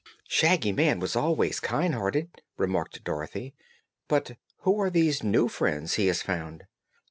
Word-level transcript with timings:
"Shaggy 0.27 0.71
Man 0.71 0.99
was 0.99 1.15
always 1.15 1.59
kind 1.59 1.93
hearted," 1.93 2.41
remarked 2.57 3.03
Dorothy. 3.03 3.53
"But 4.07 4.35
who 4.61 4.81
are 4.81 4.89
these 4.89 5.21
new 5.21 5.47
friends 5.47 5.93
he 5.93 6.07
has 6.07 6.23
found?" 6.23 6.63